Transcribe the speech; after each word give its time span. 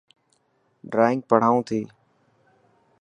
ڊرانگ 0.91 1.19
پڙهائون 1.29 1.61
تي. 1.67 1.79